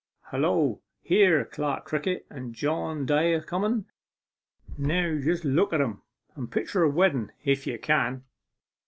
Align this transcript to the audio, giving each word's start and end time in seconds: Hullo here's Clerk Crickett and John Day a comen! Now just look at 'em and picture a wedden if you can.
Hullo 0.31 0.81
here's 1.03 1.49
Clerk 1.53 1.85
Crickett 1.85 2.25
and 2.27 2.55
John 2.55 3.05
Day 3.05 3.35
a 3.35 3.41
comen! 3.43 3.85
Now 4.75 5.19
just 5.21 5.45
look 5.45 5.73
at 5.73 5.79
'em 5.79 6.01
and 6.35 6.51
picture 6.51 6.81
a 6.83 6.89
wedden 6.89 7.31
if 7.43 7.67
you 7.67 7.77
can. 7.77 8.23